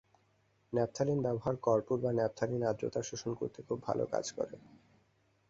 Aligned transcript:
Naphthalene 0.73 1.19
ব্যবহার 1.21 1.55
কর্পূর 1.61 1.97
বা 1.99 2.11
ন্যাপথলিন 2.13 2.61
আর্দ্রতা 2.63 3.01
শোষণ 3.01 3.31
করতে 3.33 3.59
খুব 3.67 3.77
ভালো 3.83 4.03
কাজ 4.05 4.25
করে। 4.31 4.55